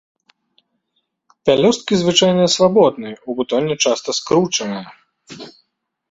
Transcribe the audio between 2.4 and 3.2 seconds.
свабодныя,